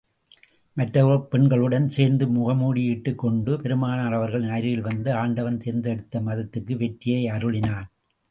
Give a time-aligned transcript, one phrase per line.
[0.77, 7.85] மற்றப் பெண்களுடன் சேர்ந்து முகமூடியிட்டுக் கொண்டு, பெருமானார் அவர்களின் அருகில் வந்து, ஆண்டவன் தேர்ந்தெடுத்த மதத்துக்கு வெற்றியை அருளினான்.